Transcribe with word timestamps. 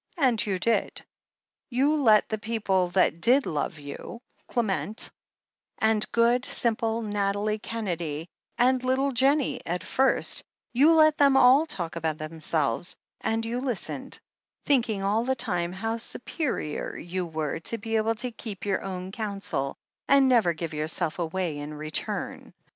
And 0.17 0.43
you 0.43 0.57
did. 0.57 1.05
You 1.69 1.93
let 1.95 2.27
the 2.27 2.39
people 2.39 2.87
that 2.87 3.21
did 3.21 3.45
love 3.45 3.77
you— 3.77 4.19
Clement, 4.47 5.11
and 5.77 6.11
good, 6.11 6.43
simple 6.43 7.03
Nathalie 7.03 7.59
Kennedy, 7.59 8.27
and 8.57 8.83
little 8.83 9.11
Jennie, 9.11 9.61
at 9.63 9.83
first— 9.83 10.43
^you 10.75 10.95
let 10.97 11.19
them 11.19 11.37
all 11.37 11.67
talk 11.67 11.95
about 11.95 12.17
them 12.17 12.41
selves, 12.41 12.95
and 13.21 13.45
you 13.45 13.59
listened, 13.61 14.19
thinking 14.65 15.03
all 15.03 15.23
the 15.23 15.35
time 15.35 15.71
how 15.71 15.97
superior 15.97 16.97
you 16.97 17.27
were 17.27 17.59
to 17.59 17.77
be 17.77 17.95
able 17.97 18.15
to 18.15 18.31
keep 18.31 18.65
your 18.65 18.81
own 18.81 19.11
counsel, 19.11 19.75
and 20.07 20.27
never 20.27 20.53
give 20.53 20.73
yourself 20.73 21.19
away 21.19 21.59
in 21.59 21.75
return. 21.75 22.55